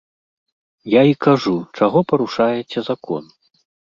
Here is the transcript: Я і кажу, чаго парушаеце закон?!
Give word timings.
Я 0.93 1.01
і 1.09 1.11
кажу, 1.25 1.53
чаго 1.79 1.99
парушаеце 2.11 2.79
закон?! 2.91 3.23